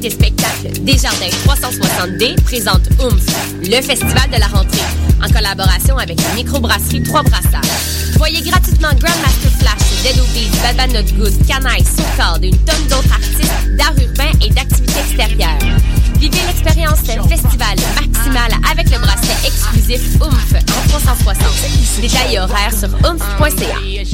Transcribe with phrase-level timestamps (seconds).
[0.00, 0.72] des spectacles.
[0.80, 3.24] Desjardins 360D présente OOMF,
[3.62, 4.78] le festival de la rentrée,
[5.22, 7.62] en collaboration avec la microbrasserie Trois Brassards.
[8.16, 13.12] Voyez gratuitement Grandmaster Flash, Dead Obies, Bad Not Good, Canaille, Socard et une tonne d'autres
[13.12, 15.58] artistes d'art urbain et d'activités extérieures.
[16.18, 21.36] Vivez l'expérience d'un festival maximal avec le bracelet exclusif OOMF en 360.
[22.00, 24.13] Détails et horaires sur oomph.ca.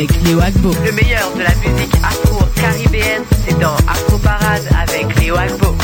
[0.00, 0.70] Avec Léo Agbo.
[0.82, 5.76] Le meilleur de la musique afro-caribéenne, c'est dans Afro Parade avec Léo Agbo.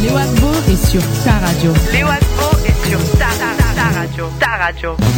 [0.00, 1.72] Léo Agbo est sur ta radio.
[1.92, 4.26] Léo Agbo est sur ta, ta, ta radio.
[4.38, 5.11] Ta radio.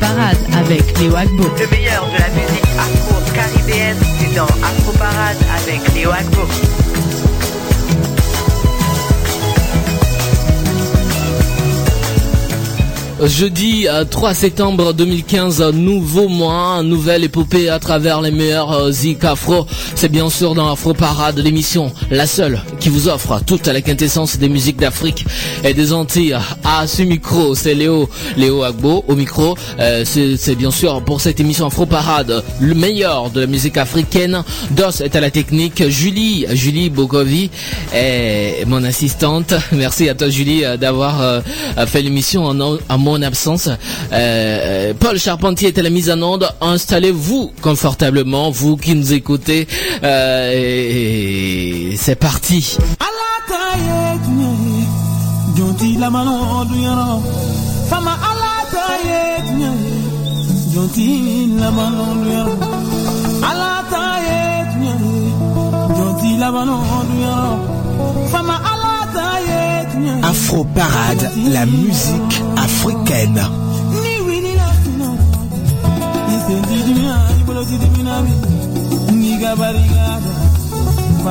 [0.00, 1.44] Parade avec Léo Agbo.
[1.58, 6.42] Le meilleur de la musique afro-caribéenne, c'est dans Afro Parade avec Léo Agbo.
[13.24, 19.24] Jeudi euh, 3 septembre 2015, nouveau mois, nouvelle épopée à travers les meilleurs euh, zik
[19.24, 19.66] afro.
[19.96, 24.38] C'est bien sûr dans Afro Parade, l'émission, la seule qui vous offre toute la quintessence
[24.38, 25.24] des musiques d'Afrique
[25.64, 26.36] et des Antilles.
[26.64, 29.56] À ce micro, c'est Léo, Léo Agbo au micro.
[29.78, 34.42] Euh, c'est bien sûr pour cette émission Afro Parade, le meilleur de la musique africaine.
[34.70, 37.50] Dos est à la technique, Julie, Julie Bogovi
[37.94, 39.54] est mon assistante.
[39.72, 41.40] Merci à toi Julie euh, d'avoir euh,
[41.86, 43.68] fait l'émission en, en mon absence.
[44.12, 46.48] Euh, Paul Charpentier est à la mise en onde.
[46.60, 49.66] Installez-vous confortablement, vous qui nous écoutez.
[50.02, 52.67] Euh, et c'est parti.
[70.22, 73.42] Afro Parade, la musique africaine.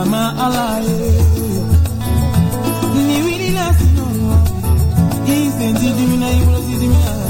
[0.06, 1.12] mama alaye.
[3.08, 4.44] Niwili lasinono
[5.28, 7.27] isentidimina iwulosizimina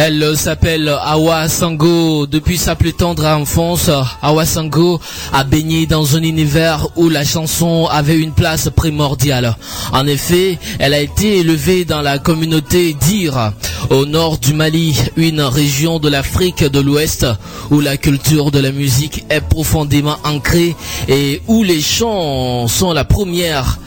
[0.00, 2.28] Elle s'appelle Awa Sango.
[2.28, 3.90] Depuis sa plus tendre enfance,
[4.22, 5.00] Awa Sango
[5.32, 9.56] a baigné dans un univers où la chanson avait une place primordiale.
[9.92, 13.52] En effet, elle a été élevée dans la communauté d'Ir,
[13.90, 17.26] au nord du Mali, une région de l'Afrique de l'Ouest
[17.72, 20.76] où la culture de la musique est profondément ancrée
[21.08, 23.78] et où les chants sont la première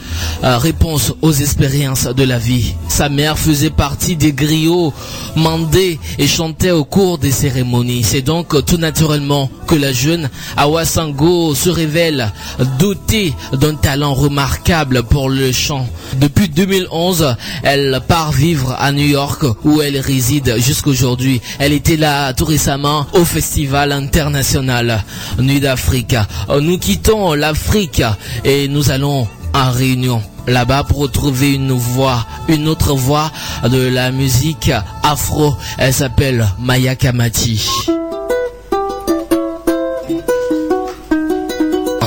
[0.44, 2.74] euh, réponse aux expériences de la vie.
[2.88, 4.92] Sa mère faisait partie des griots
[5.36, 8.02] mandés et chantait au cours des cérémonies.
[8.02, 12.30] C'est donc tout naturellement que la jeune Awa Sango se révèle
[12.78, 15.86] dotée d'un talent remarquable pour le chant.
[16.16, 21.40] Depuis 2011, elle part vivre à New York où elle réside jusqu'aujourd'hui.
[21.58, 25.04] Elle était là tout récemment au Festival international
[25.38, 26.16] Nuit d'Afrique.
[26.60, 28.02] Nous quittons l'Afrique
[28.44, 33.30] et nous allons en réunion là-bas pour retrouver une voix, une autre voix
[33.64, 34.70] de la musique
[35.02, 35.56] afro.
[35.78, 37.68] Elle s'appelle Maya Kamati.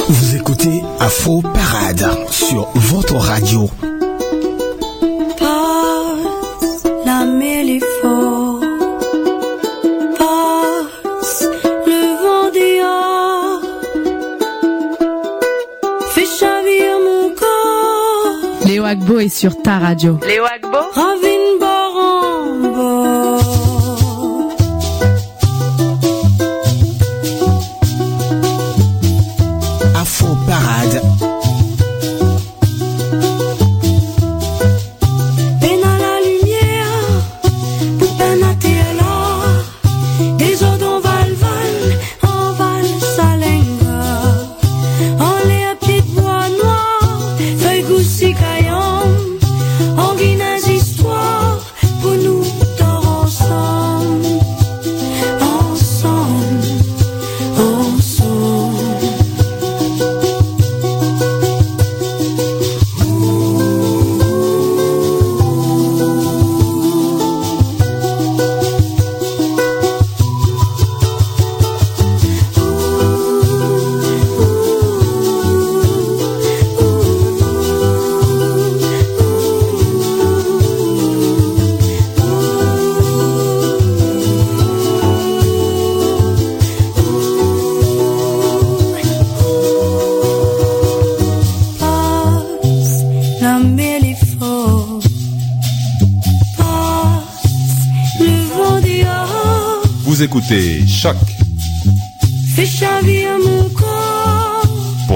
[0.07, 3.69] Vous écoutez Afro Parade sur votre radio.
[18.95, 20.17] Agbo est sur ta radio.
[20.25, 20.77] Léo Agbo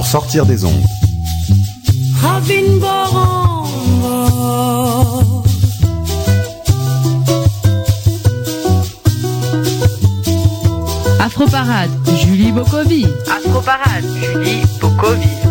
[0.09, 0.83] sortir des ondes.
[11.19, 13.05] Afro Parade, Julie Bokovi.
[13.27, 15.48] Afro Parade, Julie Bokovi.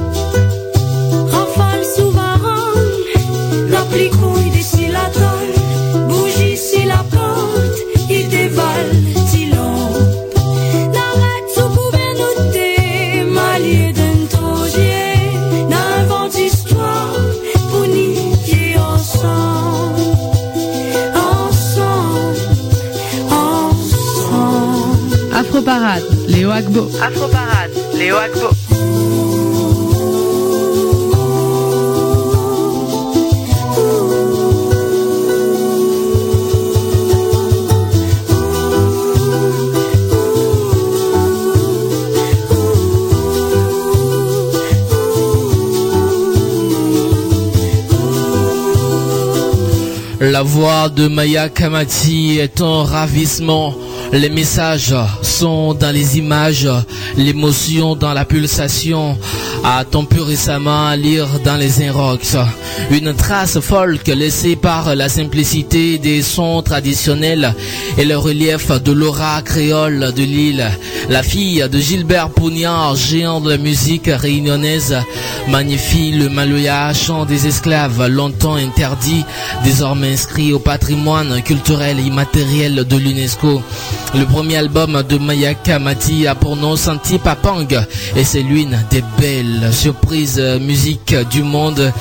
[26.59, 26.91] Agbo.
[27.01, 28.49] Afro Parade, Léo Agbo.
[50.21, 53.75] La voix de Maya Kamati est un ravissement.
[54.13, 56.69] Les messages sont dans les images,
[57.17, 59.19] l'émotion dans la pulsation.
[59.65, 62.37] A-t-on pu récemment lire dans les Inrocks
[62.91, 67.55] une trace folk laissée par la simplicité des sons traditionnels
[67.99, 70.67] et le relief de l'aura créole de l'île.
[71.11, 74.97] La fille de Gilbert Pougnard, géant de la musique réunionnaise,
[75.49, 79.25] magnifie le Maloya, chant des esclaves, longtemps interdit,
[79.65, 83.63] désormais inscrit au patrimoine culturel et immatériel de l'UNESCO.
[84.15, 87.67] Le premier album de Mayaka Mati a pour nom Santi Papang
[88.17, 91.93] et c'est l'une des belles surprises musique du monde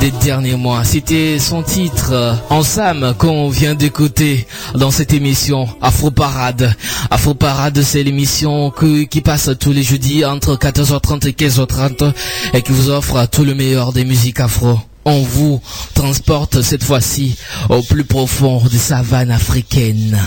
[0.00, 0.84] des derniers mois.
[0.84, 6.72] C'était son titre en Sam qu'on vient d'écouter dans cette émission Afro Parade.
[7.10, 12.12] Afro Parade, c'est l'émission qui passe tous les jeudis entre 14h30 et 15h30
[12.54, 15.60] et qui vous offre tout le meilleur des musiques afro on vous
[15.94, 17.36] transporte cette fois-ci
[17.68, 20.18] au plus profond des savanes africaines.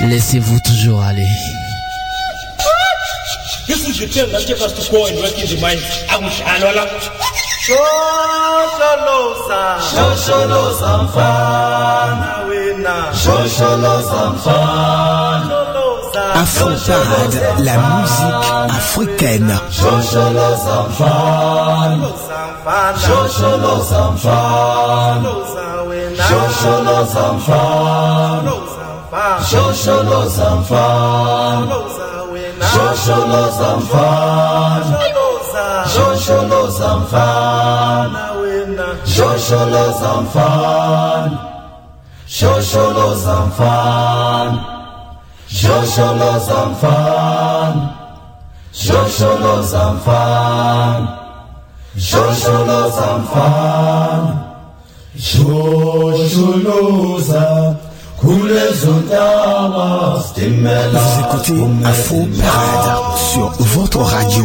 [0.00, 1.26] Laissez-vous toujours aller.
[16.34, 19.58] Afro parade, la musique africaine.
[29.50, 31.66] Shosholoza mfana.
[32.72, 34.98] Shosholoza mfana.
[35.94, 38.20] Shosholoza mfana.
[39.06, 41.38] Shosholoza mfana.
[42.26, 44.58] Shosholoza mfana.
[45.48, 47.88] Shosholoza mfana.
[48.72, 51.08] Shosholoza mfana.
[51.98, 54.36] Shosholoza mfana.
[56.38, 57.42] Shosholoza
[60.92, 64.44] Vous écoutez Afro Parade sur votre radio.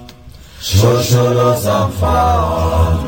[0.63, 3.01] Jojo los enfants,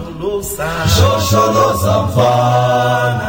[0.98, 3.24] Jojo los enfants,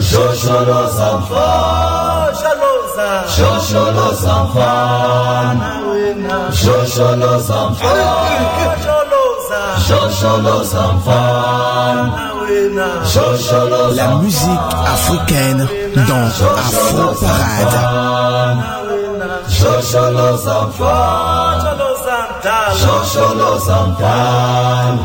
[0.00, 2.40] Jojo los enfants,
[3.36, 3.92] Jojo
[7.16, 8.00] los enfants,
[9.86, 12.24] Jojo los enfants.
[13.94, 14.48] La musique
[14.86, 17.74] africaine dans Afro Parade.
[22.44, 22.76] Zamfara.
[22.80, 24.98] Shosholo Zamfara.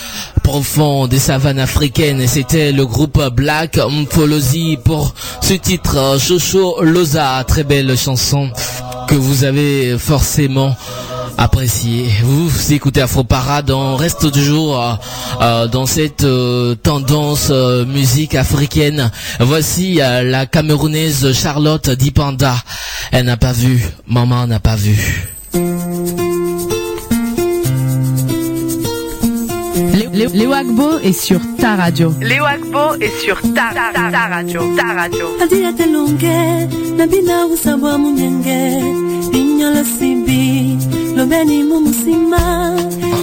[0.45, 2.21] profond des savanes africaines.
[2.21, 8.51] Et c'était le groupe Black Mpholosi pour ce titre Chocho Loza, très belle chanson
[9.09, 10.77] que vous avez forcément
[11.39, 12.07] apprécié.
[12.23, 14.93] Vous écoutez Afro Parade, on reste toujours euh,
[15.41, 19.11] euh, dans cette euh, tendance euh, musique africaine.
[19.41, 22.55] Voici euh, la Camerounaise Charlotte Dipanda.
[23.13, 25.29] Elle n'a pas vu, maman n'a pas vu.
[30.15, 32.13] Les, Léo Agbo est sur ta radio.
[32.21, 34.63] Léo Agbo est sur ta, ta, ta, ta radio.
[34.77, 35.27] Ta radio.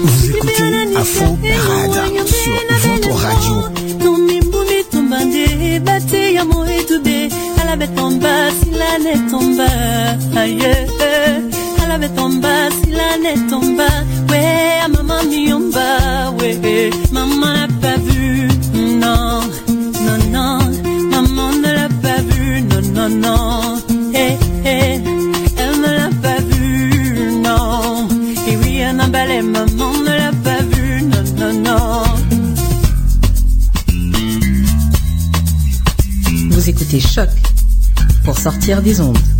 [0.02, 3.56] Vous écoutez Afro Parade sur votre radio.
[4.00, 7.30] Tumimbubi tumbande, bate ya moetube,
[7.62, 9.68] alabe tomba, silane tomba,
[38.80, 39.31] des ondes.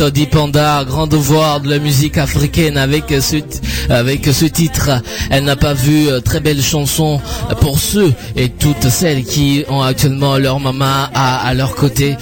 [0.00, 3.36] Charlotte Dipanda, grande voix de la musique africaine avec ce,
[3.90, 5.02] avec ce titre.
[5.28, 7.20] Elle n'a pas vu euh, très belle chanson
[7.60, 12.16] pour ceux et toutes celles qui ont actuellement leur maman à, à leur côté.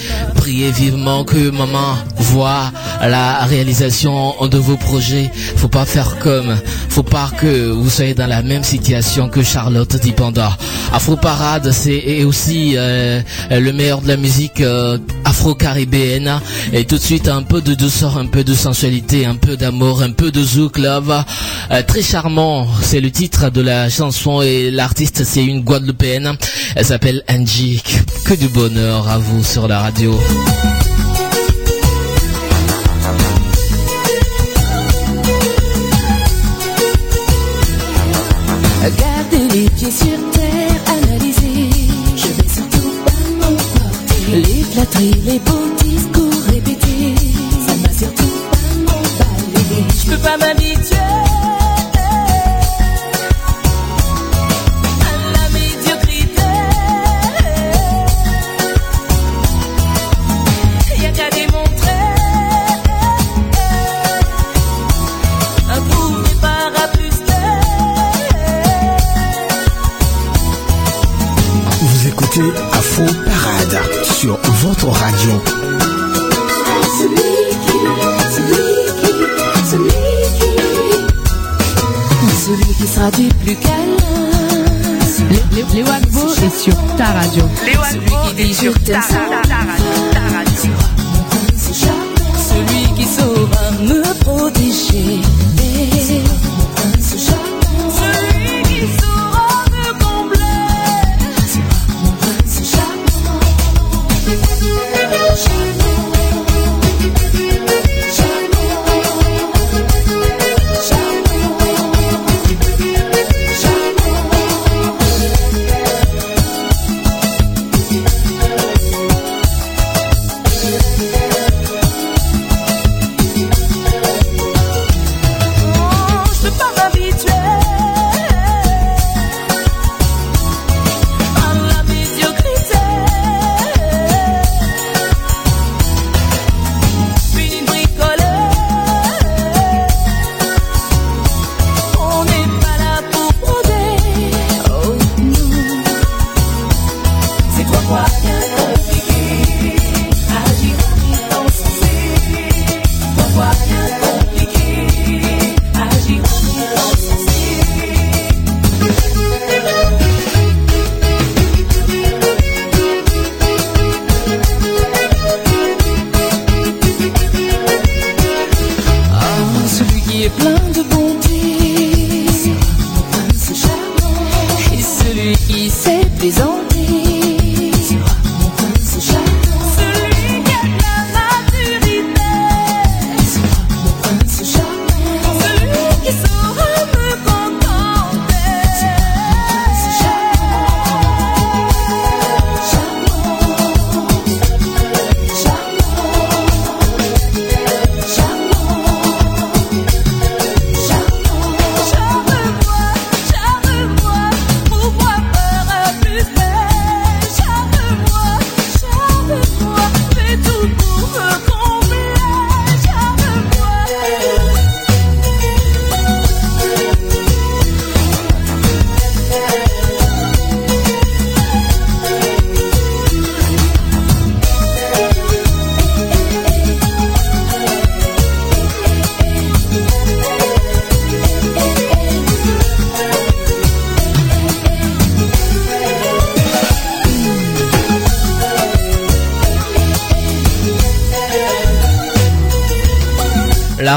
[0.48, 5.30] Priez vivement que maman voit la réalisation de vos projets.
[5.56, 6.56] Faut pas faire comme,
[6.88, 10.56] faut pas que vous soyez dans la même situation que Charlotte Dipanda.
[10.90, 16.40] Afro Parade, c'est aussi euh, le meilleur de la musique euh, afro-caribéenne.
[16.72, 20.00] Et tout de suite, un peu de douceur, un peu de sensualité, un peu d'amour,
[20.00, 21.24] un peu de zouk love.
[21.70, 26.38] Euh, très charmant, c'est le titre de la chanson et l'artiste, c'est une Guadeloupéenne.
[26.74, 27.82] Elle s'appelle Angie.
[28.24, 30.18] Que du bonheur à vous sur la radio.
[38.96, 41.70] Gardez les pieds sur terre, analysez.
[42.16, 44.30] Je vais surtout pas m'emporter.
[44.32, 47.14] Les flatteries, les beaux discours répétés.
[47.66, 49.84] Ça m'a surtout pas m'emballer.
[50.04, 51.07] Je peux pas m'habituer.
[72.38, 75.30] Écoutez Afro Parade sur votre radio.
[76.98, 77.30] Celui
[77.64, 77.72] qui,
[78.34, 78.62] celui
[79.00, 79.10] qui,
[79.70, 79.88] celui
[80.38, 83.74] qui, celui qui sera du plus câlin.
[85.74, 87.42] Léo Agbo est sur ta radio.
[87.66, 88.72] Léo Agbo est sur.
[88.84, 90.72] Ta radio.
[92.36, 95.20] Celui qui saura me protéger.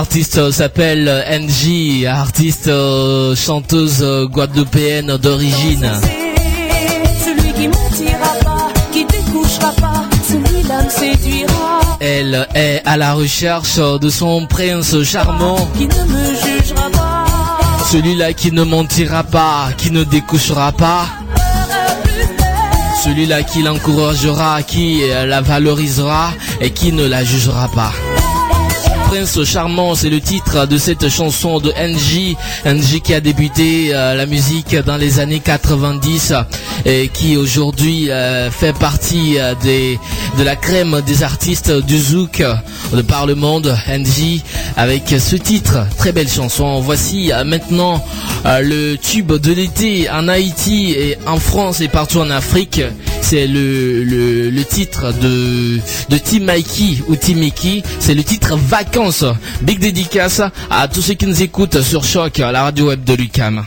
[0.02, 5.92] L'artiste s'appelle NJ, artiste euh, chanteuse euh, guadeloupéenne d'origine.
[12.00, 15.70] Elle est à la recherche de son prince charmant.
[15.78, 17.26] Qui ne me jugera pas.
[17.92, 21.06] Celui-là qui ne mentira pas, qui ne découchera pas.
[23.04, 27.92] Celui-là qui l'encouragera, qui la valorisera et qui ne la jugera pas.
[29.12, 32.38] Prince Charmant, c'est le titre de cette chanson de NJ.
[32.66, 36.34] NJ qui a débuté euh, la musique dans les années 90
[36.86, 39.54] et qui aujourd'hui euh, fait partie euh,
[40.38, 42.42] de la crème des artistes du zouk
[42.94, 43.78] de par le monde.
[43.90, 44.44] NJ
[44.78, 46.80] avec ce titre, très belle chanson.
[46.80, 48.02] Voici maintenant
[48.46, 52.82] le tube de l'été en Haïti et en France et partout en Afrique.
[53.22, 55.80] C'est le, le, titre de,
[56.10, 57.84] de Team Mikey ou Team Mickey.
[58.00, 59.26] C'est le titre Vacances.
[59.62, 63.66] Big dédicace à tous ceux qui nous écoutent sur Choc, la radio web de Lucam.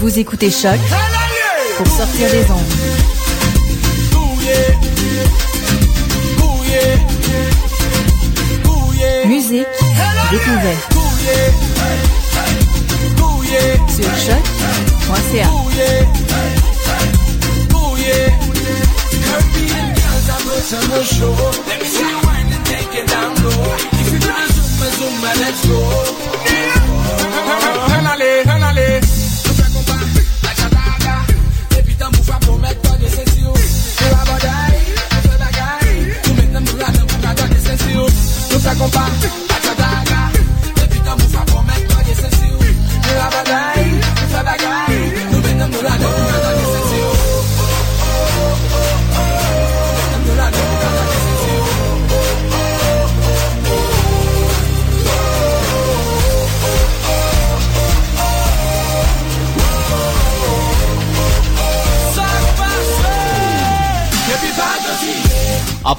[0.00, 0.78] Vous écoutez Choc
[1.76, 2.58] pour sortir des ondes.
[9.26, 9.66] Musique,
[10.30, 10.92] découverte.
[13.88, 15.48] Sur choc.ca.
[25.38, 26.77] Let.
[38.96, 39.27] over.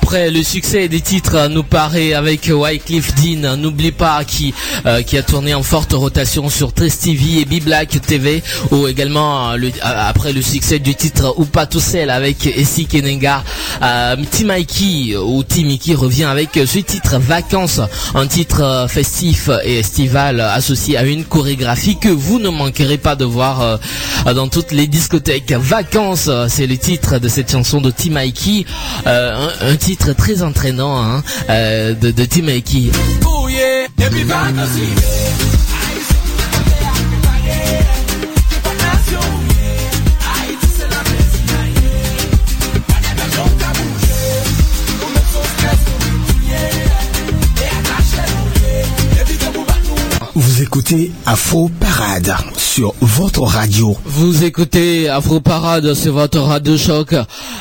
[0.10, 4.56] Après le succès des titres, nous paraît avec Wycliffe Dean, n'oublie pas qui
[4.88, 8.42] euh, qui a tourné en forte rotation sur Trace TV et B-Black TV,
[8.72, 13.44] ou également euh, euh, après le succès du titre Oupa tout seul avec Essie Kenenga,
[13.84, 17.80] euh, Mikey ou Timiki revient avec ce titre Vacances,
[18.16, 23.26] un titre festif et estival associé à une chorégraphie que vous ne manquerez pas de
[23.26, 23.80] voir
[24.26, 25.52] dans toutes les discothèques.
[25.52, 28.66] Vacances, c'est le titre de cette chanson de Tim Mikey,
[29.06, 32.92] euh, un, un titre très entraînant hein, euh, de, de Tim Mikey.
[50.42, 53.98] Vous écoutez Afro Parade sur votre radio.
[54.06, 57.14] Vous écoutez Afro Parade sur votre radio choc,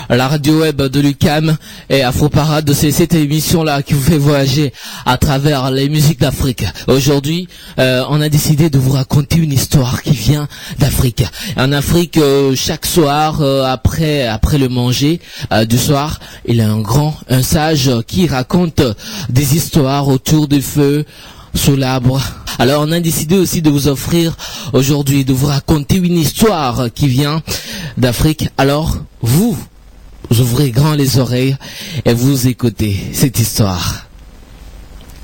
[0.08, 1.56] la radio web de l'UCAM
[1.90, 4.72] et Afro Parade, c'est cette émission-là qui vous fait voyager
[5.06, 6.66] à travers les musiques d'Afrique.
[6.86, 7.48] Aujourd'hui,
[7.80, 10.46] euh, on a décidé de vous raconter une histoire qui vient
[10.78, 11.24] d'Afrique.
[11.56, 15.20] En Afrique, euh, chaque soir, euh, après après le manger
[15.68, 18.82] du soir, il y a un grand, un sage qui raconte
[19.30, 21.04] des histoires autour du feu,
[21.54, 22.20] sous l'arbre.
[22.58, 24.36] Alors on a décidé aussi de vous offrir
[24.72, 27.42] aujourd'hui, de vous raconter une histoire qui vient
[27.96, 28.48] d'Afrique.
[28.58, 29.56] Alors vous,
[30.30, 31.56] vous ouvrez grand les oreilles
[32.04, 34.06] et vous écoutez cette histoire.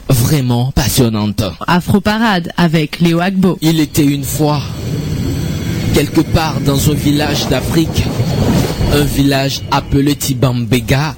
[0.08, 1.42] Vraiment passionnante.
[1.66, 3.58] Afro Parade avec Léo Agbo.
[3.62, 4.60] Il était une fois,
[5.94, 8.04] quelque part dans un village d'Afrique,
[8.92, 11.16] un village appelé Tibambega,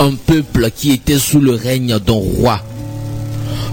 [0.00, 2.62] un peuple qui était sous le règne d'un roi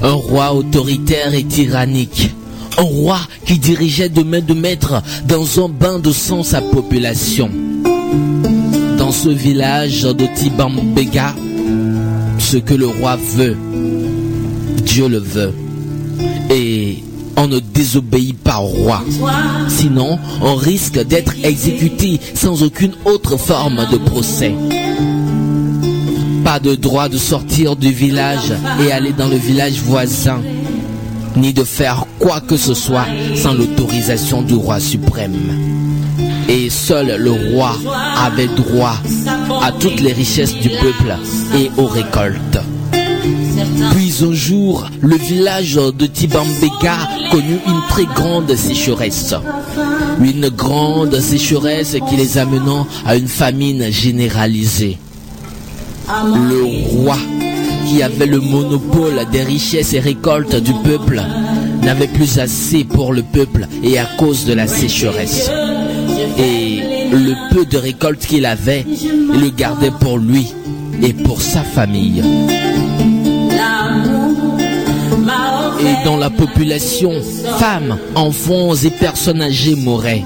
[0.01, 2.31] un roi autoritaire et tyrannique.
[2.77, 7.49] Un roi qui dirigeait de main de maître dans un bain de sang sa population.
[8.97, 11.35] Dans ce village de Tibambega,
[12.39, 13.57] ce que le roi veut,
[14.83, 15.53] Dieu le veut.
[16.49, 17.03] Et
[17.37, 19.03] on ne désobéit pas au roi.
[19.67, 24.53] Sinon, on risque d'être exécuté sans aucune autre forme de procès
[26.45, 30.41] pas de droit de sortir du village et aller dans le village voisin,
[31.35, 35.33] ni de faire quoi que ce soit sans l'autorisation du roi suprême.
[36.47, 37.75] Et seul le roi
[38.23, 38.95] avait droit
[39.63, 41.15] à toutes les richesses du peuple
[41.57, 42.59] et aux récoltes.
[43.95, 49.33] Puis un jour, le village de Tibambega connut une très grande sécheresse.
[50.21, 54.99] Une grande sécheresse qui les amenant à une famine généralisée
[56.49, 57.17] le roi
[57.87, 61.21] qui avait le monopole des richesses et récoltes du peuple
[61.83, 65.49] n'avait plus assez pour le peuple et à cause de la sécheresse.
[66.37, 70.47] Et le peu de récoltes qu'il avait, il le gardait pour lui
[71.01, 72.23] et pour sa famille.
[75.79, 77.11] Et dans la population,
[77.59, 80.25] femmes, enfants et personnes âgées mouraient.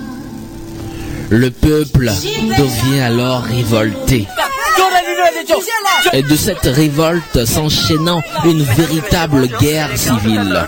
[1.30, 2.12] Le peuple
[2.58, 4.26] devient alors révolté.
[6.14, 10.66] Et de cette révolte s'enchaînant une véritable guerre civile.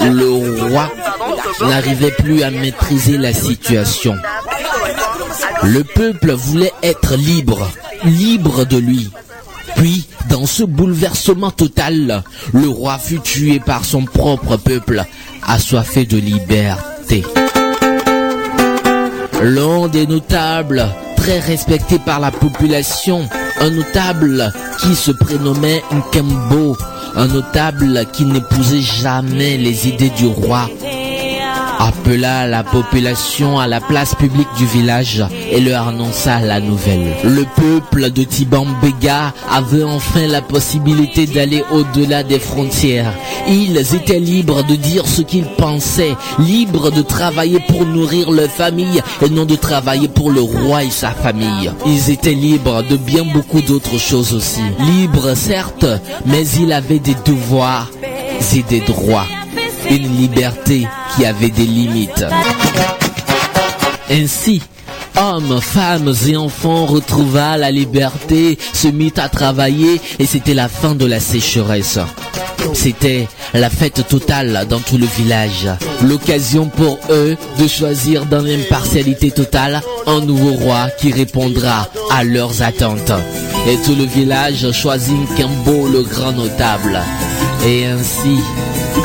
[0.00, 0.90] Le roi
[1.60, 4.14] n'arrivait plus à maîtriser la situation.
[5.62, 7.68] Le peuple voulait être libre,
[8.04, 9.10] libre de lui.
[9.76, 15.04] Puis, dans ce bouleversement total, le roi fut tué par son propre peuple,
[15.46, 17.24] assoiffé de liberté.
[19.40, 20.88] L'un des notables,
[21.36, 23.28] respecté par la population,
[23.60, 26.76] un notable qui se prénommait Nkembo,
[27.14, 30.68] un notable qui n'épousait jamais les idées du roi,
[31.78, 37.14] appela la population à la place publique du village et leur annonça la nouvelle.
[37.24, 43.12] Le peuple de Tibambega avait enfin la possibilité d'aller au-delà des frontières.
[43.46, 49.00] Ils étaient libres de dire ce qu'ils pensaient, libres de travailler pour nourrir leur famille
[49.22, 51.70] et non de travailler pour le roi et sa famille.
[51.86, 54.62] Ils étaient libres de bien beaucoup d'autres choses aussi.
[54.80, 55.86] Libres certes,
[56.26, 57.90] mais ils avaient des devoirs
[58.56, 59.26] et des droits
[59.90, 62.24] une liberté qui avait des limites.
[64.10, 64.62] Ainsi,
[65.16, 70.94] hommes, femmes et enfants retrouva la liberté, se mit à travailler et c'était la fin
[70.94, 71.98] de la sécheresse.
[72.74, 75.68] C'était la fête totale dans tout le village.
[76.02, 82.62] L'occasion pour eux de choisir dans l'impartialité totale un nouveau roi qui répondra à leurs
[82.62, 83.12] attentes.
[83.68, 87.00] Et tout le village choisit Nkembo le grand notable.
[87.66, 88.38] Et ainsi,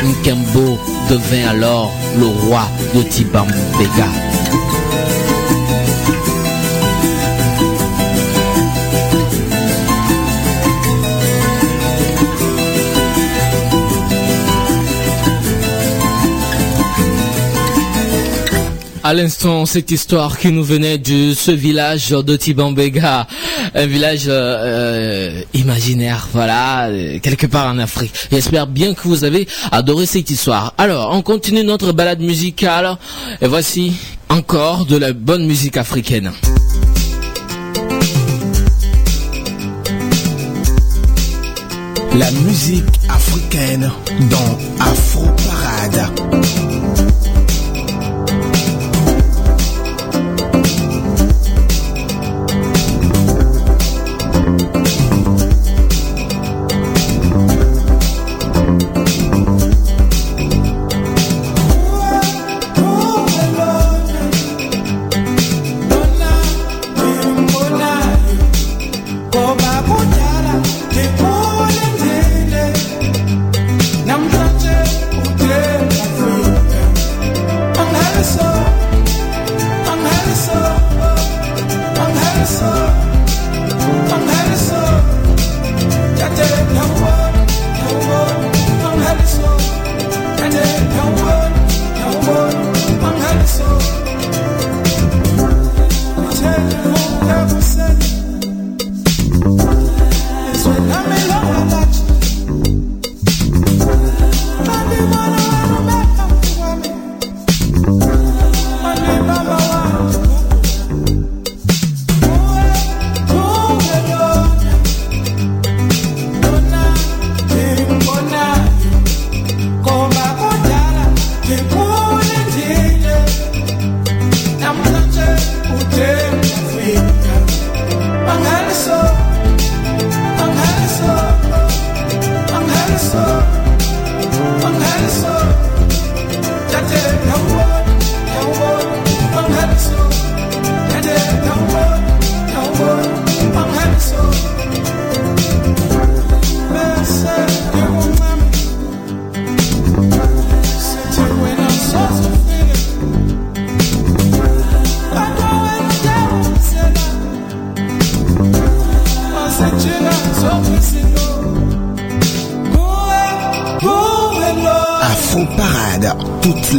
[0.02, 0.78] Nkembo
[1.10, 4.33] devint alors le roi de Tibambega.
[19.04, 23.28] À l'instant cette histoire qui nous venait de ce village de Tibambega,
[23.76, 28.14] un village euh, euh, imaginaire, voilà, euh, quelque part en Afrique.
[28.32, 30.74] J'espère bien que vous avez adoré cette histoire.
[30.78, 32.98] Alors, on continue notre balade musicale
[33.42, 33.94] et voici
[34.30, 36.32] encore de la bonne musique africaine.
[42.18, 43.92] La musique africaine
[44.30, 46.33] dans Afro Parade.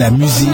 [0.04, 0.53] la musique.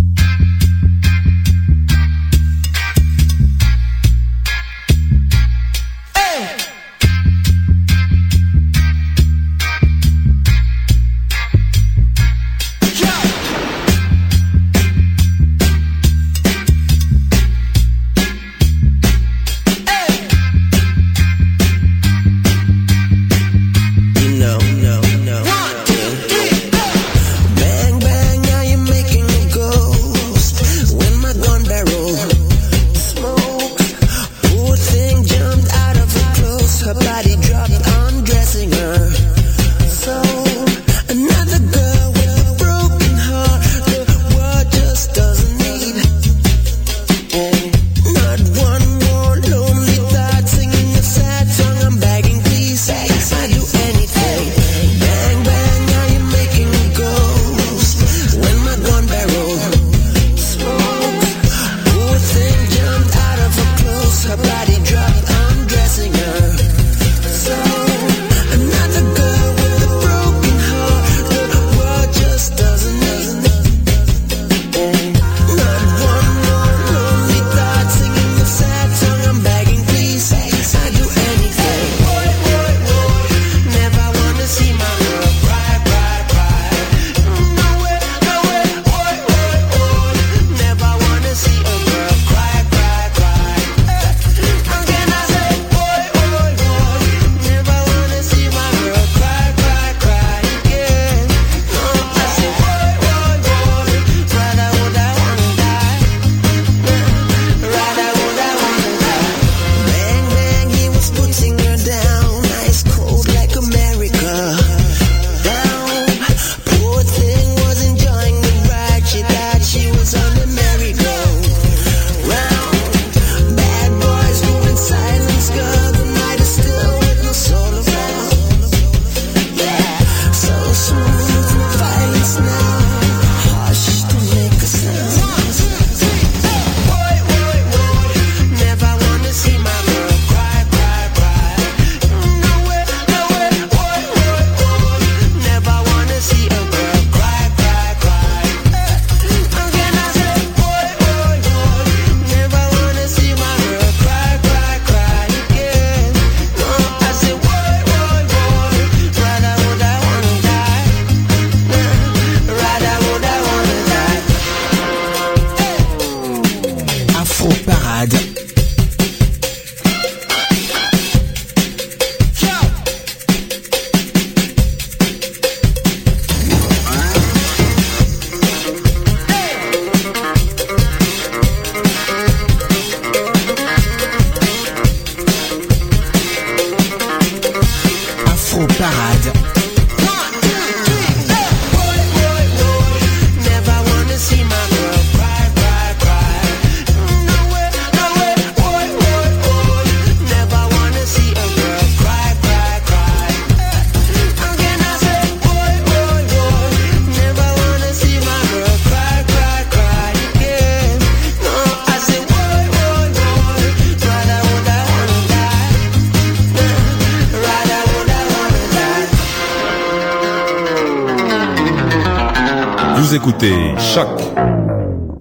[223.21, 224.09] écoutez Choc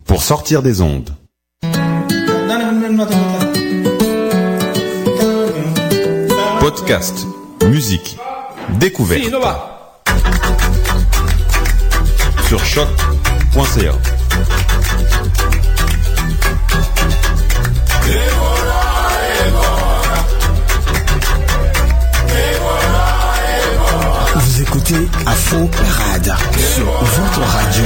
[0.06, 1.10] pour sortir des ondes.
[6.60, 7.26] Podcast,
[7.66, 8.16] musique,
[8.78, 9.22] découverte.
[12.48, 13.92] Sur choc.ca.
[24.36, 25.68] Vous écoutez à fond
[26.84, 27.84] votre radio.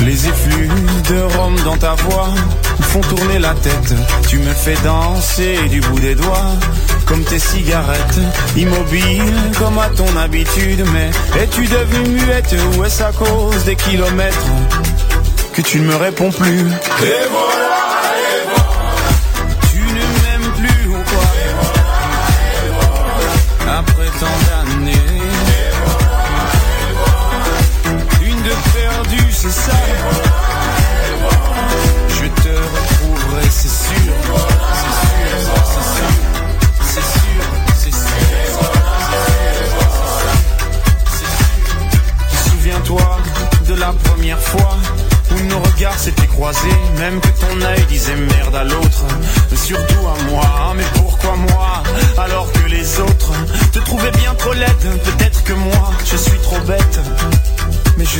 [0.00, 2.28] Les effluves de rhum dans ta voix
[2.80, 3.94] font tourner la tête.
[4.28, 6.52] Tu me fais danser du bout des doigts,
[7.06, 8.20] comme tes cigarettes.
[8.56, 11.10] Immobile comme à ton habitude, mais
[11.40, 14.46] es-tu devenue muette ou est-ce à cause des kilomètres
[15.54, 16.60] que tu ne me réponds plus?
[16.60, 17.65] Et voilà,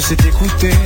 [0.08, 0.85] mais je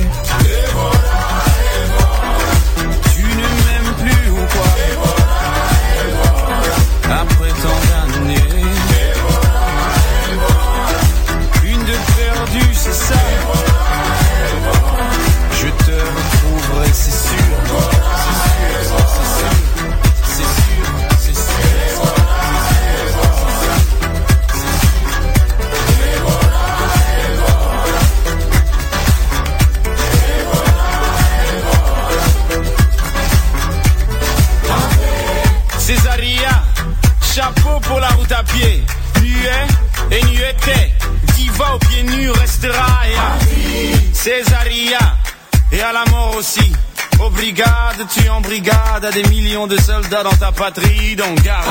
[50.51, 51.65] patrie, donc garde.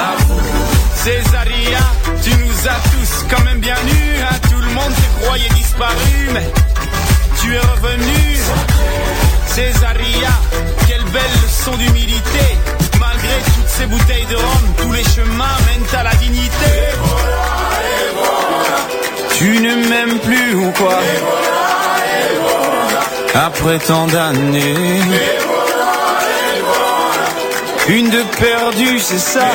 [0.97, 1.78] Césaria,
[2.22, 4.37] tu nous as tous quand même bien nus, hein.
[4.51, 6.47] tout le monde te croyait disparu, mais
[7.41, 8.37] tu es revenu.
[9.47, 10.31] Césaria,
[10.87, 12.47] quelle belle leçon d'humilité.
[12.99, 16.72] Malgré toutes ces bouteilles de rhum, tous les chemins mènent à la dignité.
[19.37, 20.99] Tu ne m'aimes plus ou quoi?
[23.35, 25.01] Après tant d'années.
[27.91, 29.49] Une de perdue, c'est ça.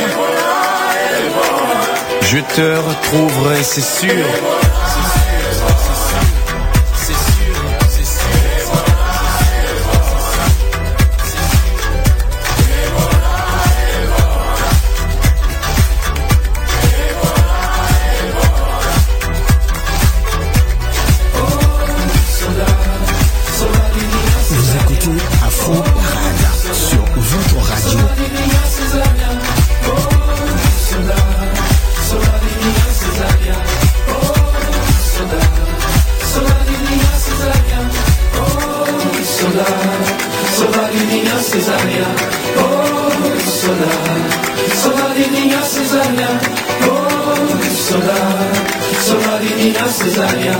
[2.23, 4.25] Je te retrouverai, c'est sûr.
[50.15, 50.55] زعيا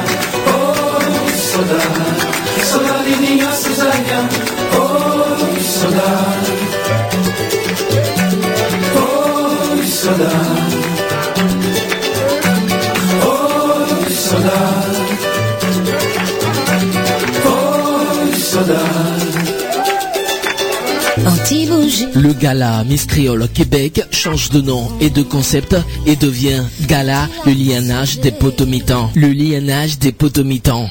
[22.16, 23.06] Le gala Miss
[23.54, 29.12] Québec change de nom et de concept et devient Gala le lianage des potomitans.
[29.16, 30.88] Le lianage des potomitans.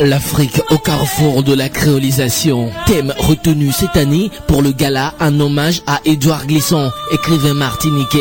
[0.00, 2.70] L'Afrique au carrefour de la créolisation.
[2.86, 8.18] Thème retenu cette année pour le gala, un hommage à Édouard Glisson, écrivain martiniquais.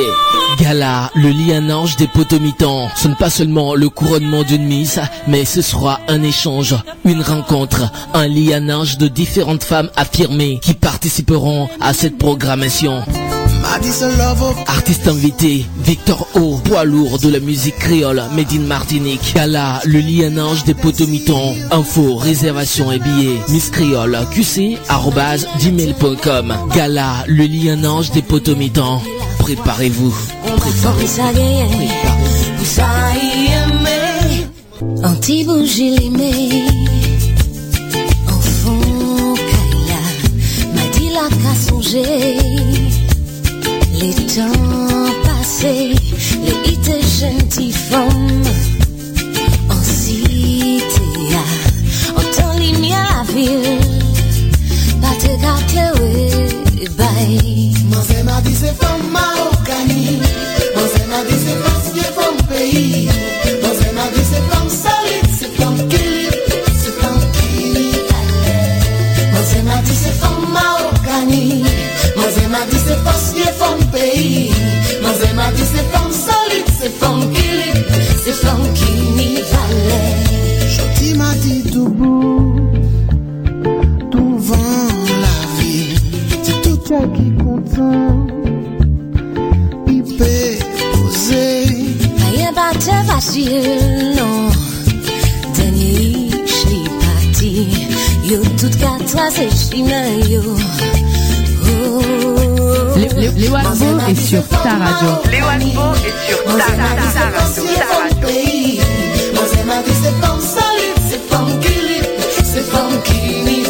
[0.60, 2.90] Gala, le lianage des potomitans.
[2.96, 7.92] Ce n'est pas seulement le couronnement d'une Miss, mais ce sera un échange, une rencontre,
[8.14, 13.04] un lianage de différentes femmes affirmées qui participeront à cette programmation.
[14.68, 20.38] Artiste invité, Victor O, poids lourd de la musique créole, Médine Martinique, Gala, le lien
[20.38, 27.84] ange des potomitons, info, réservation et billets, Miss Créole, QC, arrobase, gmail.com, Gala, le lien
[27.86, 29.00] ange des potomitons,
[29.40, 30.14] préparez-vous.
[30.46, 30.58] Préparez-vous.
[30.58, 31.08] Préparez
[38.28, 40.02] Enfant, Kala,
[40.76, 41.28] m'a dit la
[44.04, 44.52] les temps
[45.24, 45.94] passés,
[46.44, 46.92] les hits
[47.22, 48.44] gentilles femmes
[49.70, 51.38] en cité,
[52.14, 52.58] en temps
[52.90, 53.83] la ville,
[101.66, 102.02] Oh.
[102.96, 105.10] Les- Wasbo est sur ta radio.
[105.32, 106.84] Les Wasbo est sur ta radio.
[109.46, 109.66] C'est
[110.04, 111.24] c'est
[112.44, 113.63] c'est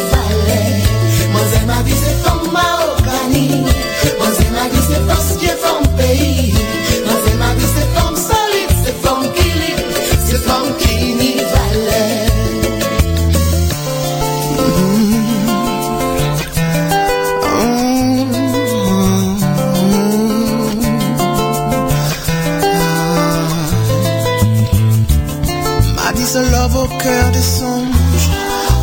[27.64, 28.30] songes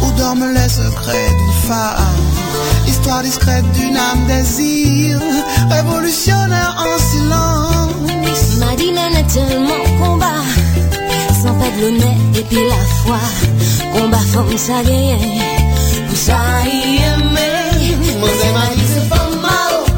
[0.03, 2.19] Où dorment les secrets d'une femme?
[2.87, 5.19] Histoire discrète d'une âme désir
[5.69, 7.91] Révolutionnaire en silence
[8.59, 10.43] M'a dit, mais tellement combat.
[11.41, 13.21] Sans pas de l'honneur et puis la foi.
[13.93, 15.41] Combat femme, ça gagne.
[16.07, 17.97] Pour ça, y aimer.
[18.19, 19.91] Moi c'est ma vie, c'est femme marocaine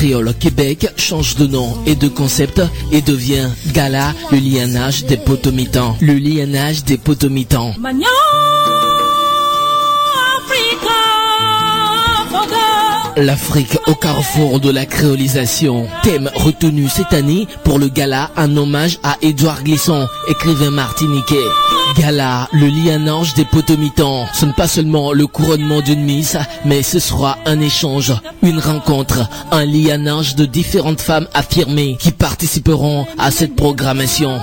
[0.00, 5.94] Créole Québec change de nom et de concept et devient Gala le lianage des potomitans.
[6.00, 7.74] Le lianage des potomitans.
[7.74, 8.00] Africa
[13.16, 15.86] L'Afrique au carrefour de la créolisation.
[16.02, 21.36] Thème retenu cette année pour le gala, un hommage à Édouard Glisson, écrivain martiniquais.
[21.98, 24.26] Gala, le lianage des potomitans.
[24.32, 29.28] Ce n'est pas seulement le couronnement d'une Miss, mais ce sera un échange, une rencontre,
[29.50, 34.40] un lianage de différentes femmes affirmées qui participeront à cette programmation.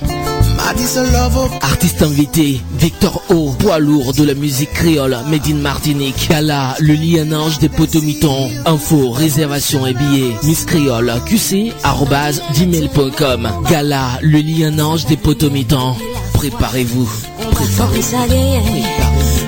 [1.62, 6.28] Artiste invité, Victor O, poids lourd de la musique créole, Made in Martinique.
[6.30, 8.50] Gala, le lianage des potomitons.
[8.66, 10.36] Info, réservation et billets.
[10.44, 13.50] Miss Créole, qc, arrobase, gmail.com.
[13.70, 15.96] Gala, le lianage des potomitons.
[16.34, 17.10] Préparez-vous.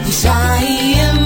[0.10, 1.19] Femme,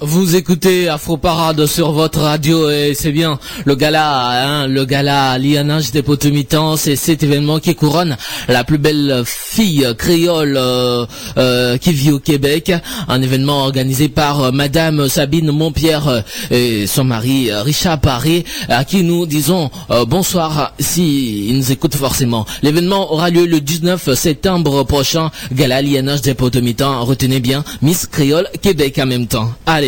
[0.00, 5.36] Vous écoutez Afro Parade sur votre radio et c'est bien le gala, hein, le gala
[5.38, 11.04] Lianage des Potomitans, c'est cet événement qui couronne la plus belle fille créole euh,
[11.36, 12.72] euh, qui vit au Québec,
[13.08, 16.22] un événement organisé par euh, Madame Sabine Montpierre
[16.52, 19.68] et son mari Richard Paré, à qui nous disons
[20.06, 22.46] bonsoir si nous écoutent forcément.
[22.62, 28.48] L'événement aura lieu le 19 septembre prochain, gala Lianage des Potomitans, retenez bien Miss Créole
[28.62, 29.50] Québec en même temps.
[29.66, 29.87] Allez,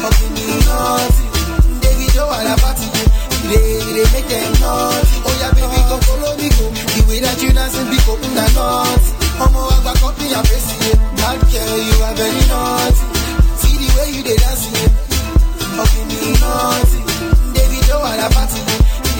[0.00, 0.32] Up in
[0.64, 1.24] naughty.
[1.84, 2.24] Baby, do.
[3.50, 5.16] They make them naughty.
[5.26, 6.48] Oh yeah, baby, come follow me.
[6.48, 7.52] The way that you're
[12.16, 13.04] very naughty.
[13.60, 14.22] See the way you
[16.40, 16.98] naughty.
[17.52, 17.96] Baby, do.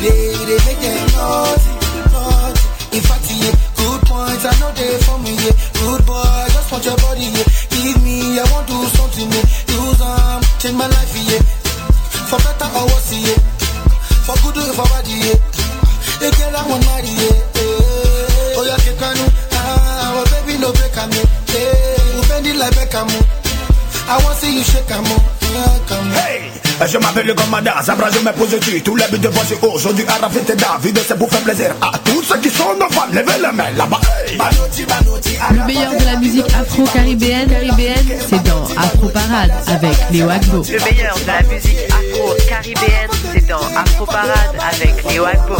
[0.00, 1.70] They they make them naughty,
[2.08, 2.64] naughty.
[2.96, 5.36] In fact, yeah, good points I know they for me.
[5.36, 7.28] Yeah, good boy, just want your body.
[7.28, 9.28] Yeah, give me, I want to do something.
[9.28, 10.19] Use on.
[10.60, 11.40] Change my life, yeah.
[12.28, 13.32] For better or worse, yeah.
[14.28, 15.32] For good or for bad, yeah.
[16.20, 18.60] You get that one marry, yeah.
[18.60, 19.16] Oh, yeah, you can
[19.56, 21.24] Ah, our baby no break, I'm yeah.
[21.48, 23.08] Hey, bend it like Beckham.
[23.08, 24.12] Oh.
[24.12, 26.12] I want to see you shake, I'm oh.
[26.12, 26.69] Hey!
[26.86, 28.80] Je m'appelle le commandant, Zabra, je me pose dessus.
[28.82, 31.92] Tous les buts de voici aujourd'hui à Rafit et David, c'est pour faire plaisir à
[32.04, 33.06] tous ceux qui sont devant.
[33.12, 34.00] Levez les mains là-bas.
[35.50, 40.62] Le meilleur de la musique afro-caribéenne, caribéenne, c'est dans Afro Parade avec Léo Agbo.
[40.62, 45.56] Le meilleur de la musique afro-caribéenne, c'est dans Afro Parade avec Léo Agbo.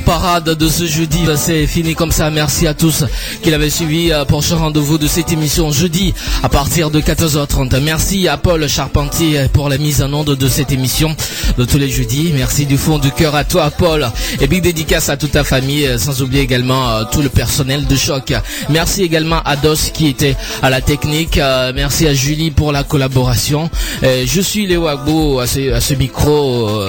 [0.00, 2.30] Parade de ce jeudi, c'est fini comme ça.
[2.30, 3.04] Merci à tous
[3.42, 7.80] qui l'avaient suivi euh, pour ce rendez-vous de cette émission jeudi à partir de 14h30.
[7.80, 11.14] Merci à Paul Charpentier pour la mise en onde de cette émission
[11.58, 12.32] de tous les jeudis.
[12.34, 14.08] Merci du fond du cœur à toi, Paul.
[14.40, 17.86] Et big dédicace à toute ta famille, euh, sans oublier également euh, tout le personnel
[17.86, 18.32] de choc.
[18.70, 21.38] Merci également à Dos qui était à la technique.
[21.74, 23.70] Merci à Julie pour la collaboration.
[24.02, 26.80] Je suis Léo Agbo à ce, micro.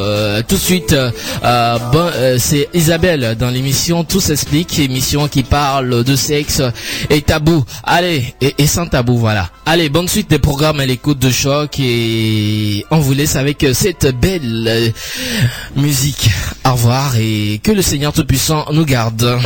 [0.47, 0.95] tout de suite,
[1.91, 6.62] bon, c'est Isabelle dans l'émission Tout s'explique, émission qui parle de sexe
[7.10, 7.66] et tabou.
[7.84, 9.50] Allez, et, sans tabou, voilà.
[9.66, 14.18] Allez, bonne suite des programmes à l'écoute de choc et on vous laisse avec cette
[14.18, 14.93] belle
[15.76, 16.30] musique.
[16.66, 19.39] Au revoir et que le Seigneur Tout-Puissant nous garde.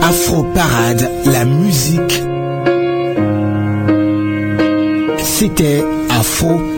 [0.00, 0.44] Afro
[5.58, 5.82] C'était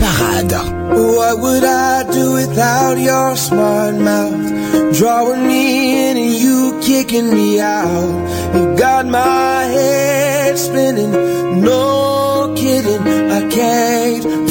[0.00, 0.54] Parade.
[0.94, 4.96] What would I do without your smart mouth?
[4.96, 8.54] Drawing me in and you kicking me out.
[8.54, 11.12] You got my head spinning,
[11.60, 13.02] no kidding.
[13.30, 14.49] I can't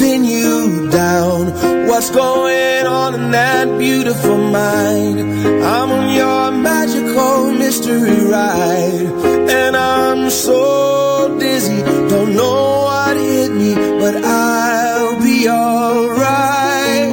[0.91, 1.87] down.
[1.87, 5.19] What's going on in that beautiful mind?
[5.63, 9.07] I'm on your magical mystery ride.
[9.49, 17.09] And I'm so dizzy, don't know what hit me, but I'll be alright.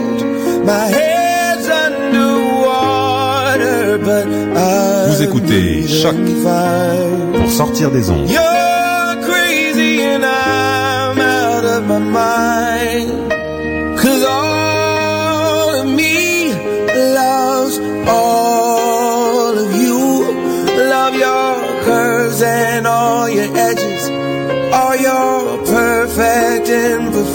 [0.64, 2.88] My head's underwater,
[3.98, 6.16] but I'll Vous écoutez Choc
[7.34, 8.30] pour sortir des ondes.
[8.30, 13.35] You're crazy and I'm out of my mind.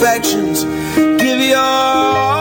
[0.02, 0.64] Imperfections.
[1.22, 2.41] Give your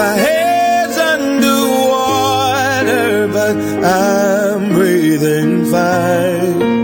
[0.00, 1.28] My head's underwater,
[3.28, 6.79] but I'm breathing fine.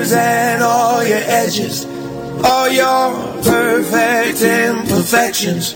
[0.00, 1.84] curves and all your edges,
[2.44, 5.74] all your perfect imperfections.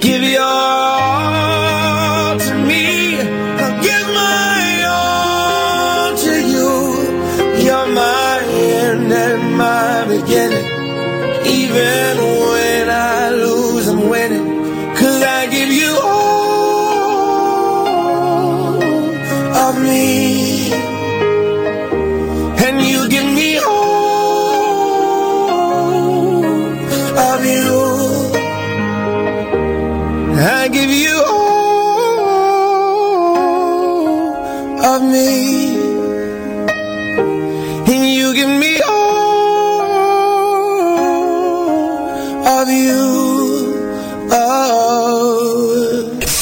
[0.00, 6.72] Give your all to me, I'll give my all to you.
[7.64, 10.66] You're my end and my beginning,
[11.46, 12.85] even when.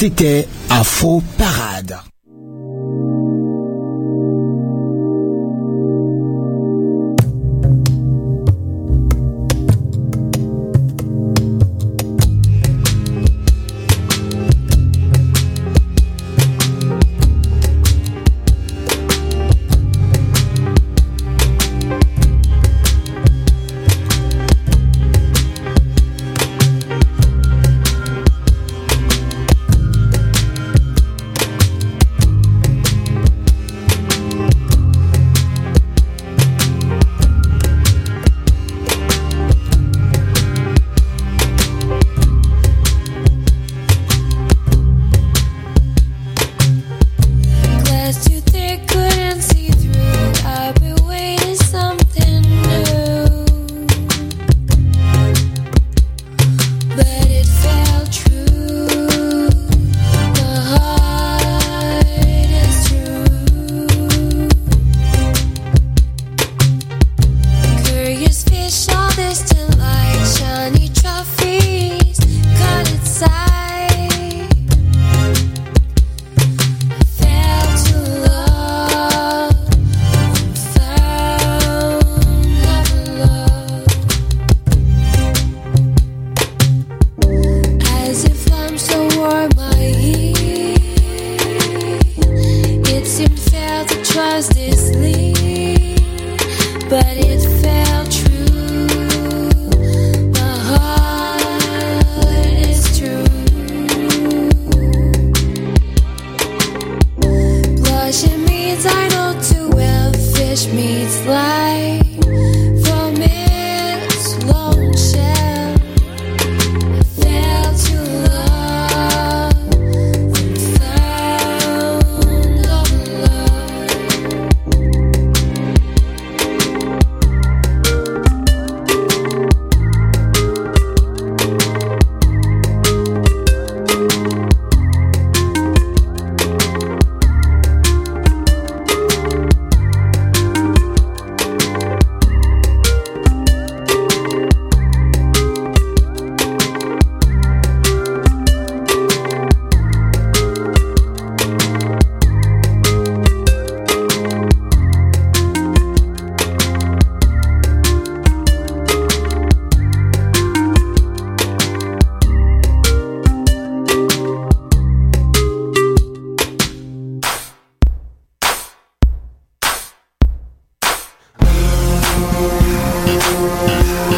[0.04, 1.73] c'était à faux parade.